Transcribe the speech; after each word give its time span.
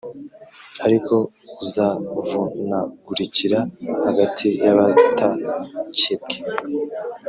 Ariko 0.85 1.15
uzavunagurikira 1.63 3.59
hagati 4.05 4.47
y 4.63 4.67
abatakebwe 4.73 6.37